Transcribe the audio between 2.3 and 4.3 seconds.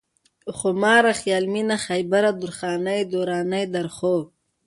درخانۍ، درانۍ، درخو